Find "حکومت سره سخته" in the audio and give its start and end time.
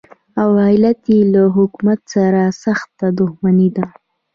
1.57-3.05